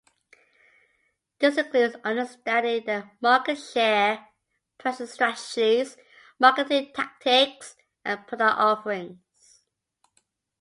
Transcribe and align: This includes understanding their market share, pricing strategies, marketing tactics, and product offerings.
This 1.37 1.59
includes 1.59 1.95
understanding 2.03 2.85
their 2.87 3.11
market 3.21 3.57
share, 3.59 4.29
pricing 4.79 5.05
strategies, 5.05 5.95
marketing 6.39 6.91
tactics, 6.91 7.75
and 8.03 8.25
product 8.25 8.57
offerings. 8.59 9.61